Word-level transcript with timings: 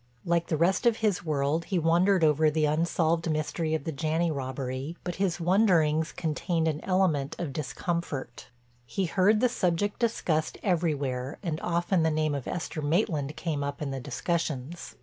Like 0.25 0.47
the 0.47 0.57
rest 0.57 0.87
of 0.87 0.97
his 0.97 1.23
world 1.23 1.65
he 1.65 1.77
wondered 1.77 2.23
over 2.23 2.49
the 2.49 2.65
unsolved 2.65 3.29
mystery 3.29 3.75
of 3.75 3.83
the 3.83 3.91
Janney 3.91 4.31
robbery, 4.31 4.97
but 5.03 5.17
his 5.17 5.39
wonderings 5.39 6.11
contained 6.11 6.67
an 6.67 6.83
element 6.83 7.35
of 7.37 7.53
discomfort. 7.53 8.47
He 8.87 9.05
heard 9.05 9.41
the 9.41 9.47
subject 9.47 9.99
discussed 9.99 10.57
everywhere 10.63 11.37
and 11.43 11.61
often 11.61 12.01
the 12.01 12.09
name 12.09 12.33
of 12.33 12.47
Esther 12.47 12.81
Maitland 12.81 13.35
came 13.35 13.63
up 13.63 13.79
in 13.79 13.91
the 13.91 13.99
discussions. 13.99 14.95